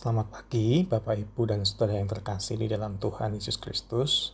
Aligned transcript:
Selamat 0.00 0.32
pagi, 0.32 0.80
Bapak, 0.80 1.12
Ibu, 1.12 1.52
dan 1.52 1.60
saudara 1.68 2.00
yang 2.00 2.08
terkasih 2.08 2.56
di 2.56 2.72
dalam 2.72 2.96
Tuhan 2.96 3.36
Yesus 3.36 3.60
Kristus. 3.60 4.32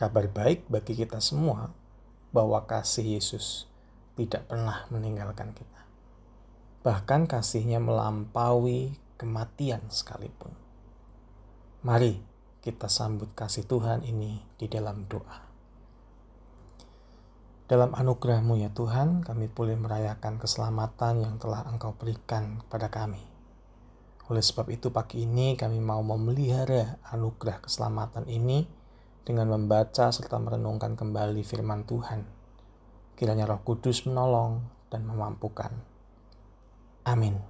Kabar 0.00 0.32
baik 0.32 0.64
bagi 0.64 0.96
kita 0.96 1.20
semua 1.20 1.76
bahwa 2.32 2.64
kasih 2.64 3.20
Yesus 3.20 3.68
tidak 4.16 4.48
pernah 4.48 4.88
meninggalkan 4.88 5.52
kita. 5.52 5.84
Bahkan 6.88 7.28
kasihnya 7.28 7.84
melampaui 7.84 8.96
kematian 9.20 9.84
sekalipun. 9.92 10.56
Mari 11.84 12.24
kita 12.64 12.88
sambut 12.88 13.28
kasih 13.36 13.68
Tuhan 13.68 14.08
ini 14.08 14.40
di 14.56 14.72
dalam 14.72 15.04
doa. 15.04 15.52
Dalam 17.68 17.92
anugerahmu 17.92 18.56
ya 18.56 18.72
Tuhan, 18.72 19.20
kami 19.20 19.52
boleh 19.52 19.76
merayakan 19.76 20.40
keselamatan 20.40 21.28
yang 21.28 21.36
telah 21.36 21.68
Engkau 21.68 21.92
berikan 21.92 22.64
kepada 22.64 22.88
kami 22.88 23.36
oleh 24.28 24.44
sebab 24.44 24.68
itu 24.68 24.92
pagi 24.92 25.24
ini 25.24 25.56
kami 25.56 25.80
mau 25.80 26.04
memelihara 26.04 27.00
anugerah 27.08 27.64
keselamatan 27.64 28.28
ini 28.28 28.68
dengan 29.24 29.48
membaca 29.48 30.12
serta 30.12 30.36
merenungkan 30.36 30.96
kembali 30.96 31.40
firman 31.44 31.88
Tuhan. 31.88 32.24
Kiranya 33.16 33.48
Roh 33.48 33.64
Kudus 33.64 34.04
menolong 34.04 34.64
dan 34.92 35.08
memampukan. 35.08 35.72
Amin. 37.08 37.40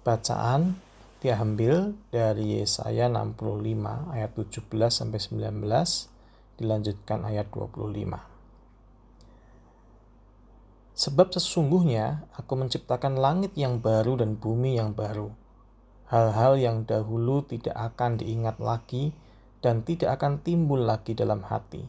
Bacaan 0.00 0.80
diambil 1.20 1.92
dari 2.08 2.56
Yesaya 2.64 3.12
65 3.12 4.16
ayat 4.16 4.32
17 4.32 4.88
sampai 4.88 5.20
19 5.20 6.60
dilanjutkan 6.60 7.28
ayat 7.28 7.52
25. 7.52 8.29
Sebab 11.00 11.32
sesungguhnya 11.32 12.28
aku 12.36 12.60
menciptakan 12.60 13.16
langit 13.16 13.56
yang 13.56 13.80
baru 13.80 14.20
dan 14.20 14.36
bumi 14.36 14.76
yang 14.76 14.92
baru. 14.92 15.32
Hal-hal 16.12 16.60
yang 16.60 16.84
dahulu 16.84 17.40
tidak 17.40 17.72
akan 17.72 18.20
diingat 18.20 18.60
lagi 18.60 19.16
dan 19.64 19.80
tidak 19.80 20.20
akan 20.20 20.44
timbul 20.44 20.84
lagi 20.84 21.16
dalam 21.16 21.40
hati. 21.48 21.88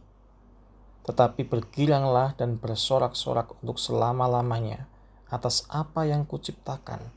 Tetapi 1.04 1.44
bergilanglah 1.44 2.40
dan 2.40 2.56
bersorak-sorak 2.56 3.52
untuk 3.60 3.84
selama-lamanya 3.84 4.88
atas 5.28 5.68
apa 5.68 6.08
yang 6.08 6.24
kuciptakan. 6.24 7.12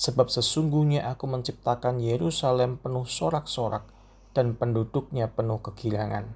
Sebab 0.00 0.32
sesungguhnya 0.32 1.04
aku 1.04 1.28
menciptakan 1.28 2.00
Yerusalem 2.00 2.80
penuh 2.80 3.04
sorak-sorak 3.04 3.84
dan 4.32 4.56
penduduknya 4.56 5.28
penuh 5.28 5.60
kegilangan. 5.60 6.32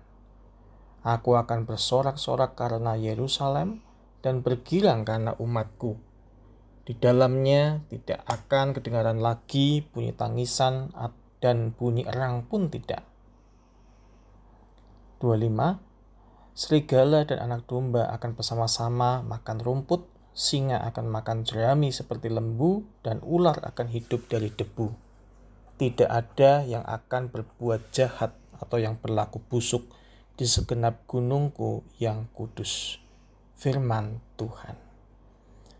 Aku 1.08 1.40
akan 1.40 1.64
bersorak-sorak 1.64 2.52
karena 2.52 3.00
Yerusalem, 3.00 3.80
dan 4.24 4.40
bergilang 4.40 5.04
karena 5.04 5.36
umatku. 5.36 6.00
Di 6.88 6.96
dalamnya 6.96 7.84
tidak 7.92 8.24
akan 8.24 8.72
kedengaran 8.72 9.20
lagi 9.20 9.84
bunyi 9.84 10.16
tangisan 10.16 10.88
dan 11.44 11.76
bunyi 11.76 12.08
erang 12.08 12.48
pun 12.48 12.72
tidak. 12.72 13.04
25. 15.20 16.56
Serigala 16.56 17.28
dan 17.28 17.44
anak 17.44 17.68
domba 17.68 18.08
akan 18.16 18.32
bersama-sama 18.32 19.20
makan 19.20 19.60
rumput, 19.60 20.08
singa 20.32 20.80
akan 20.88 21.12
makan 21.12 21.44
jerami 21.44 21.92
seperti 21.92 22.32
lembu, 22.32 22.84
dan 23.04 23.20
ular 23.20 23.60
akan 23.60 23.92
hidup 23.92 24.24
dari 24.28 24.48
debu. 24.48 24.88
Tidak 25.76 26.08
ada 26.08 26.64
yang 26.64 26.84
akan 26.84 27.28
berbuat 27.28 27.92
jahat 27.92 28.32
atau 28.56 28.80
yang 28.80 28.96
berlaku 28.96 29.42
busuk 29.42 29.84
di 30.38 30.46
segenap 30.48 31.04
gunungku 31.10 31.82
yang 31.98 32.30
kudus 32.30 33.03
firman 33.54 34.18
Tuhan. 34.34 34.76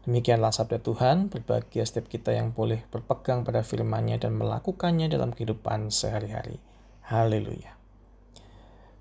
Demikianlah 0.04 0.52
sabda 0.52 0.84
Tuhan, 0.84 1.32
berbahagia 1.32 1.80
setiap 1.88 2.12
kita 2.12 2.36
yang 2.36 2.52
boleh 2.52 2.84
berpegang 2.92 3.40
pada 3.40 3.64
firman-Nya 3.64 4.20
dan 4.20 4.36
melakukannya 4.36 5.08
dalam 5.08 5.32
kehidupan 5.32 5.88
sehari-hari. 5.88 6.60
Haleluya. 7.08 7.72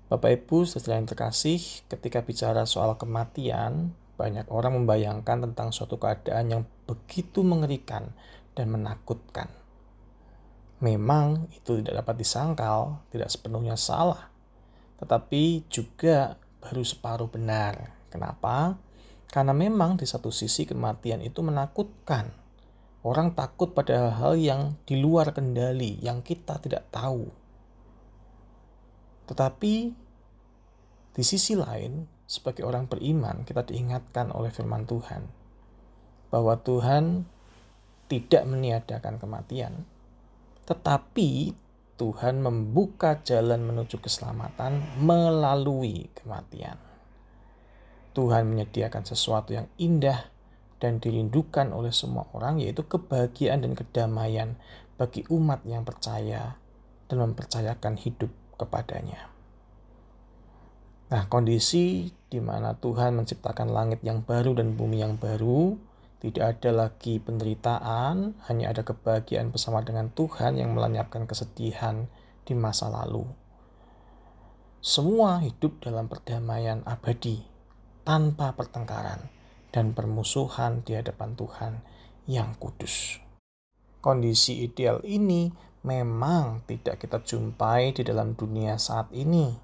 Bapak 0.08 0.44
Ibu, 0.44 0.64
setelah 0.64 1.00
yang 1.00 1.08
terkasih, 1.08 1.60
ketika 1.92 2.24
bicara 2.24 2.64
soal 2.64 2.96
kematian, 2.96 3.92
banyak 4.16 4.48
orang 4.48 4.80
membayangkan 4.80 5.44
tentang 5.50 5.76
suatu 5.76 6.00
keadaan 6.00 6.46
yang 6.48 6.62
begitu 6.88 7.44
mengerikan 7.44 8.16
dan 8.56 8.72
menakutkan. 8.72 9.52
Memang 10.80 11.52
itu 11.52 11.84
tidak 11.84 12.04
dapat 12.04 12.16
disangkal, 12.20 13.04
tidak 13.12 13.28
sepenuhnya 13.28 13.76
salah, 13.76 14.32
tetapi 15.00 15.68
juga 15.68 16.40
baru 16.64 16.80
separuh 16.80 17.28
benar 17.28 17.93
Kenapa? 18.14 18.78
Karena 19.26 19.50
memang 19.50 19.98
di 19.98 20.06
satu 20.06 20.30
sisi 20.30 20.62
kematian 20.62 21.18
itu 21.18 21.42
menakutkan. 21.42 22.30
Orang 23.02 23.34
takut 23.34 23.74
pada 23.74 24.06
hal-hal 24.06 24.38
yang 24.38 24.62
di 24.86 25.02
luar 25.02 25.34
kendali, 25.34 25.98
yang 25.98 26.22
kita 26.22 26.62
tidak 26.62 26.86
tahu. 26.94 27.26
Tetapi 29.26 29.74
di 31.18 31.22
sisi 31.26 31.58
lain, 31.58 32.06
sebagai 32.24 32.62
orang 32.62 32.86
beriman, 32.86 33.42
kita 33.42 33.66
diingatkan 33.66 34.30
oleh 34.30 34.54
firman 34.54 34.86
Tuhan 34.86 35.26
bahwa 36.30 36.54
Tuhan 36.62 37.26
tidak 38.06 38.46
meniadakan 38.46 39.18
kematian, 39.18 39.84
tetapi 40.64 41.52
Tuhan 41.94 42.42
membuka 42.42 43.22
jalan 43.22 43.62
menuju 43.62 44.02
keselamatan 44.02 45.02
melalui 45.02 46.10
kematian. 46.14 46.93
Tuhan 48.14 48.46
menyediakan 48.46 49.02
sesuatu 49.02 49.52
yang 49.52 49.66
indah 49.74 50.30
dan 50.78 51.02
dirindukan 51.02 51.74
oleh 51.74 51.90
semua 51.90 52.30
orang, 52.30 52.62
yaitu 52.62 52.86
kebahagiaan 52.86 53.66
dan 53.66 53.74
kedamaian 53.74 54.54
bagi 54.94 55.26
umat 55.26 55.66
yang 55.66 55.82
percaya 55.82 56.54
dan 57.10 57.16
mempercayakan 57.18 57.98
hidup 57.98 58.30
kepadanya. 58.54 59.34
Nah, 61.10 61.26
kondisi 61.26 62.14
di 62.30 62.38
mana 62.38 62.78
Tuhan 62.78 63.18
menciptakan 63.18 63.74
langit 63.74 64.00
yang 64.06 64.22
baru 64.22 64.54
dan 64.54 64.78
bumi 64.78 65.02
yang 65.02 65.18
baru, 65.18 65.74
tidak 66.22 66.58
ada 66.58 66.70
lagi 66.86 67.20
penderitaan, 67.20 68.38
hanya 68.48 68.72
ada 68.72 68.86
kebahagiaan 68.86 69.52
bersama 69.52 69.84
dengan 69.84 70.08
Tuhan 70.14 70.56
yang 70.56 70.72
melenyapkan 70.72 71.28
kesedihan 71.28 72.08
di 72.46 72.54
masa 72.56 72.88
lalu. 72.88 73.26
Semua 74.84 75.40
hidup 75.40 75.80
dalam 75.80 76.08
perdamaian 76.08 76.84
abadi 76.84 77.53
tanpa 78.04 78.52
pertengkaran 78.52 79.32
dan 79.72 79.96
permusuhan 79.96 80.84
di 80.84 80.94
hadapan 80.94 81.34
Tuhan 81.34 81.72
yang 82.28 82.52
kudus. 82.60 83.18
Kondisi 84.04 84.60
ideal 84.60 85.00
ini 85.08 85.48
memang 85.82 86.62
tidak 86.68 87.00
kita 87.00 87.24
jumpai 87.24 87.96
di 87.96 88.04
dalam 88.04 88.36
dunia 88.36 88.76
saat 88.76 89.08
ini, 89.16 89.56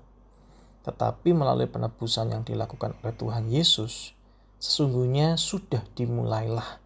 tetapi 0.83 1.37
melalui 1.37 1.69
penebusan 1.69 2.33
yang 2.33 2.43
dilakukan 2.43 2.97
oleh 3.05 3.15
Tuhan 3.15 3.53
Yesus, 3.53 4.17
sesungguhnya 4.57 5.37
sudah 5.37 5.85
dimulailah 5.93 6.81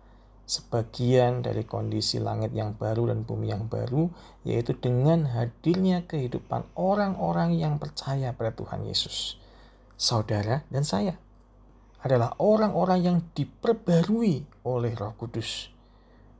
sebagian 0.44 1.40
dari 1.40 1.64
kondisi 1.64 2.20
langit 2.20 2.52
yang 2.52 2.76
baru 2.76 3.14
dan 3.14 3.22
bumi 3.22 3.54
yang 3.54 3.70
baru, 3.70 4.10
yaitu 4.42 4.74
dengan 4.76 5.30
hadirnya 5.30 6.04
kehidupan 6.04 6.66
orang-orang 6.74 7.54
yang 7.56 7.78
percaya 7.78 8.34
pada 8.34 8.52
Tuhan 8.52 8.84
Yesus, 8.84 9.38
saudara 9.96 10.66
dan 10.68 10.82
saya 10.84 11.23
adalah 12.04 12.36
orang-orang 12.36 13.00
yang 13.00 13.18
diperbarui 13.32 14.44
oleh 14.68 14.92
Roh 14.92 15.16
Kudus 15.16 15.72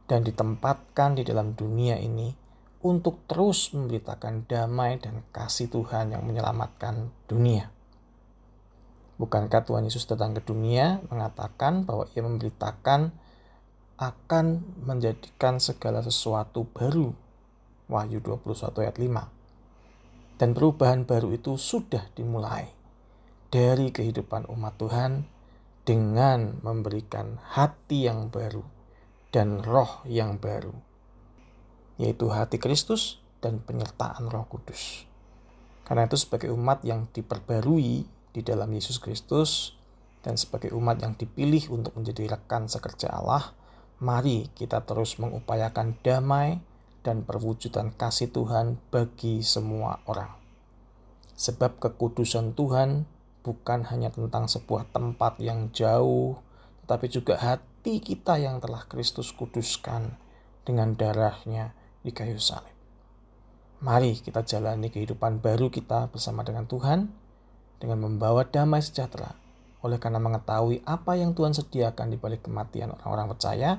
dan 0.05 0.21
ditempatkan 0.21 1.17
di 1.17 1.25
dalam 1.25 1.57
dunia 1.57 1.97
ini 1.97 2.29
untuk 2.85 3.25
terus 3.25 3.73
memberitakan 3.73 4.45
damai 4.45 5.01
dan 5.01 5.25
kasih 5.33 5.73
Tuhan 5.73 6.13
yang 6.13 6.21
menyelamatkan 6.21 7.09
dunia. 7.25 7.73
Bukankah 9.17 9.65
Tuhan 9.65 9.89
Yesus 9.89 10.05
datang 10.05 10.37
ke 10.37 10.45
dunia 10.45 11.01
mengatakan 11.09 11.89
bahwa 11.89 12.05
ia 12.13 12.21
memberitakan 12.21 13.15
akan 13.97 14.47
menjadikan 14.85 15.63
segala 15.65 16.05
sesuatu 16.05 16.69
baru. 16.77 17.15
Wahyu 17.89 18.21
21 18.21 18.84
ayat 18.84 18.97
5. 19.01 20.41
Dan 20.41 20.51
perubahan 20.53 21.09
baru 21.09 21.33
itu 21.33 21.57
sudah 21.57 22.05
dimulai 22.13 22.69
dari 23.55 23.95
kehidupan 23.95 24.51
umat 24.51 24.75
Tuhan 24.77 25.34
dengan 25.84 26.65
memberikan 26.65 27.36
hati 27.53 28.09
yang 28.09 28.33
baru 28.33 28.65
dan 29.28 29.60
roh 29.60 30.01
yang 30.09 30.41
baru, 30.41 30.72
yaitu 32.01 32.33
hati 32.33 32.57
Kristus 32.57 33.21
dan 33.45 33.60
penyertaan 33.60 34.33
Roh 34.33 34.48
Kudus. 34.48 35.04
Karena 35.84 36.09
itu, 36.09 36.16
sebagai 36.16 36.48
umat 36.57 36.81
yang 36.81 37.13
diperbarui 37.13 38.09
di 38.33 38.41
dalam 38.41 38.72
Yesus 38.72 38.97
Kristus 38.97 39.77
dan 40.25 40.41
sebagai 40.41 40.72
umat 40.72 41.04
yang 41.04 41.13
dipilih 41.13 41.69
untuk 41.69 41.92
menjadi 41.92 42.41
rekan 42.41 42.65
sekerja 42.72 43.13
Allah, 43.13 43.53
mari 44.01 44.48
kita 44.57 44.81
terus 44.89 45.21
mengupayakan 45.21 46.01
damai 46.01 46.65
dan 47.04 47.21
perwujudan 47.21 47.92
kasih 47.92 48.33
Tuhan 48.33 48.81
bagi 48.89 49.45
semua 49.45 50.01
orang. 50.09 50.33
Sebab 51.36 51.77
kekudusan 51.77 52.57
Tuhan 52.57 53.04
bukan 53.45 53.85
hanya 53.93 54.09
tentang 54.09 54.49
sebuah 54.49 54.89
tempat 54.91 55.37
yang 55.39 55.69
jauh, 55.71 56.41
tetapi 56.83 57.07
juga 57.13 57.37
hati 57.37 58.01
kita 58.01 58.41
yang 58.41 58.59
telah 58.59 58.89
Kristus 58.89 59.31
kuduskan 59.37 60.17
dengan 60.65 60.97
darahnya 60.97 61.77
di 62.01 62.11
kayu 62.11 62.41
salib. 62.41 62.73
Mari 63.85 64.17
kita 64.17 64.41
jalani 64.49 64.89
kehidupan 64.89 65.45
baru 65.45 65.69
kita 65.69 66.09
bersama 66.09 66.41
dengan 66.41 66.65
Tuhan 66.65 67.13
dengan 67.77 68.01
membawa 68.01 68.49
damai 68.49 68.81
sejahtera 68.81 69.37
oleh 69.85 70.01
karena 70.01 70.17
mengetahui 70.17 70.81
apa 70.89 71.21
yang 71.21 71.37
Tuhan 71.37 71.53
sediakan 71.53 72.09
di 72.09 72.17
balik 72.17 72.49
kematian 72.49 72.97
orang-orang 72.97 73.37
percaya. 73.37 73.71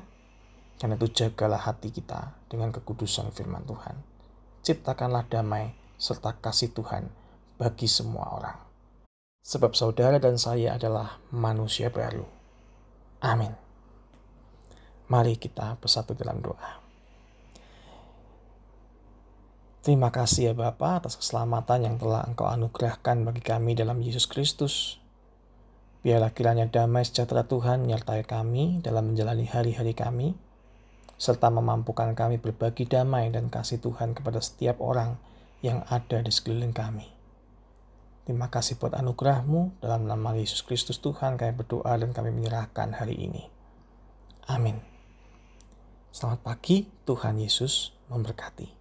Karena 0.76 1.00
itu 1.00 1.08
jagalah 1.10 1.58
hati 1.58 1.90
kita 1.90 2.36
dengan 2.52 2.70
kekudusan 2.70 3.34
firman 3.34 3.66
Tuhan. 3.66 3.96
Ciptakanlah 4.62 5.26
damai 5.26 5.74
serta 5.98 6.36
kasih 6.38 6.76
Tuhan 6.76 7.10
bagi 7.58 7.88
semua 7.88 8.28
orang. 8.36 8.65
Sebab 9.46 9.78
saudara 9.78 10.18
dan 10.18 10.42
saya 10.42 10.74
adalah 10.74 11.22
manusia 11.30 11.94
baru. 11.94 12.26
Amin. 13.22 13.54
Mari 15.06 15.38
kita 15.38 15.78
bersatu 15.78 16.18
dalam 16.18 16.42
doa. 16.42 16.82
Terima 19.86 20.10
kasih 20.10 20.50
ya 20.50 20.54
Bapa 20.58 20.98
atas 20.98 21.14
keselamatan 21.14 21.86
yang 21.86 21.96
telah 22.02 22.26
Engkau 22.26 22.50
anugerahkan 22.50 23.22
bagi 23.22 23.46
kami 23.46 23.78
dalam 23.78 24.02
Yesus 24.02 24.26
Kristus. 24.26 24.98
Biarlah 26.02 26.34
kiranya 26.34 26.66
damai 26.66 27.06
sejahtera 27.06 27.46
Tuhan 27.46 27.86
menyertai 27.86 28.26
kami 28.26 28.82
dalam 28.82 29.14
menjalani 29.14 29.46
hari-hari 29.46 29.94
kami, 29.94 30.34
serta 31.22 31.54
memampukan 31.54 32.18
kami 32.18 32.42
berbagi 32.42 32.90
damai 32.90 33.30
dan 33.30 33.54
kasih 33.54 33.78
Tuhan 33.78 34.18
kepada 34.18 34.42
setiap 34.42 34.82
orang 34.82 35.22
yang 35.62 35.86
ada 35.86 36.18
di 36.18 36.34
sekeliling 36.34 36.74
kami. 36.74 37.15
Terima 38.26 38.50
kasih 38.50 38.82
buat 38.82 38.98
anugerahmu 38.98 39.86
dalam 39.86 40.10
nama 40.10 40.34
Yesus 40.34 40.66
Kristus 40.66 40.98
Tuhan 40.98 41.38
kami 41.38 41.54
berdoa 41.54 41.94
dan 41.94 42.10
kami 42.10 42.34
menyerahkan 42.34 42.98
hari 42.98 43.22
ini. 43.22 43.46
Amin. 44.50 44.82
Selamat 46.10 46.42
pagi, 46.42 46.90
Tuhan 47.06 47.38
Yesus 47.38 47.94
memberkati. 48.10 48.75